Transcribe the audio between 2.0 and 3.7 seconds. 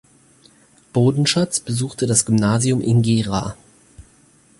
das Gymnasium in Gera.